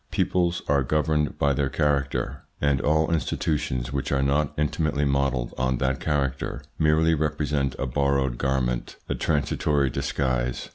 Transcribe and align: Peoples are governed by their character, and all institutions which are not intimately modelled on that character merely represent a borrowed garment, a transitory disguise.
Peoples 0.09 0.63
are 0.67 0.81
governed 0.81 1.37
by 1.37 1.53
their 1.53 1.69
character, 1.69 2.41
and 2.59 2.81
all 2.81 3.11
institutions 3.13 3.93
which 3.93 4.11
are 4.11 4.23
not 4.23 4.51
intimately 4.57 5.05
modelled 5.05 5.53
on 5.59 5.77
that 5.77 5.99
character 5.99 6.63
merely 6.79 7.13
represent 7.13 7.75
a 7.77 7.85
borrowed 7.85 8.39
garment, 8.39 8.95
a 9.07 9.13
transitory 9.13 9.91
disguise. 9.91 10.69